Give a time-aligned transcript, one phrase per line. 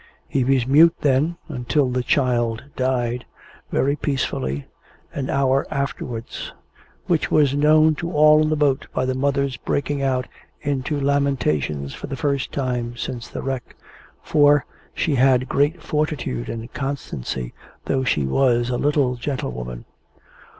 [0.27, 3.23] He was mute then, until the child died,
[3.71, 4.65] very peacefully,
[5.13, 6.53] an hour afterwards:
[7.05, 10.27] which was known to all in the boat by the mother's breaking out
[10.61, 13.75] into lamentations for the first time since the wreck
[14.23, 17.53] for, she had great fortitude and constancy,
[17.85, 19.85] though she was a little gentle woman.